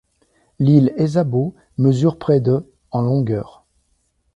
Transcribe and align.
L’île 0.57 0.95
Esabo 0.97 1.53
mesure 1.77 2.17
près 2.17 2.39
de 2.41 2.67
en 2.89 3.03
longueur. 3.03 3.63